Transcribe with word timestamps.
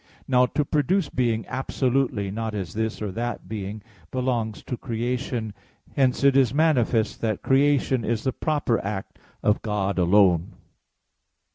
Now 0.27 0.47
to 0.55 0.65
produce 0.65 1.09
being 1.09 1.45
absolutely, 1.47 2.31
not 2.31 2.55
as 2.55 2.73
this 2.73 3.03
or 3.03 3.11
that 3.11 3.47
being, 3.47 3.83
belongs 4.09 4.63
to 4.63 4.75
creation. 4.75 5.53
Hence 5.95 6.23
it 6.23 6.35
is 6.35 6.55
manifest 6.55 7.21
that 7.21 7.43
creation 7.43 8.03
is 8.03 8.23
the 8.23 8.33
proper 8.33 8.83
act 8.83 9.19
of 9.43 9.61
God 9.61 9.99
alone. 9.99 10.53